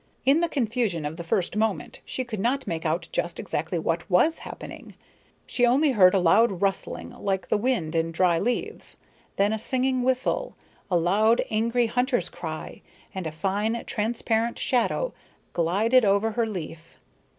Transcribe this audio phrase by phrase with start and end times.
[0.25, 4.09] In the confusion of the first moment she could not make out just exactly what
[4.09, 4.95] was happening.
[5.45, 8.97] She only heard a loud rustling like the wind in dry leaves,
[9.35, 10.55] then a singing whistle,
[10.89, 12.81] a loud angry hunter's cry.
[13.13, 15.13] And a fine, transparent shadow
[15.53, 16.97] glided over her leaf.